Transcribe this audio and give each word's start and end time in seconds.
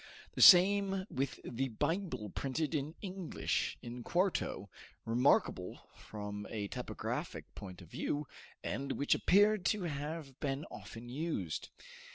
The 0.33 0.41
same 0.41 1.05
with 1.11 1.39
the 1.43 1.67
Bible 1.67 2.31
printed 2.31 2.73
in 2.73 2.95
English, 3.03 3.77
in 3.83 4.01
quarto, 4.01 4.67
remarkable 5.05 5.89
from 5.95 6.47
a 6.49 6.67
typographic 6.69 7.53
point 7.53 7.83
of 7.83 7.89
view, 7.89 8.25
and 8.63 8.93
which 8.93 9.13
appeared 9.13 9.63
to 9.65 9.83
have 9.83 10.39
been 10.39 10.65
often 10.71 11.07
used. 11.07 11.69